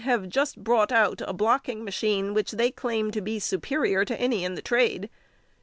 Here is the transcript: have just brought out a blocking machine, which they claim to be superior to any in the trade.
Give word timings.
have 0.03 0.27
just 0.27 0.63
brought 0.63 0.91
out 0.91 1.21
a 1.27 1.31
blocking 1.31 1.83
machine, 1.83 2.33
which 2.33 2.53
they 2.53 2.71
claim 2.71 3.11
to 3.11 3.21
be 3.21 3.37
superior 3.37 4.03
to 4.03 4.19
any 4.19 4.43
in 4.43 4.55
the 4.55 4.59
trade. 4.63 5.11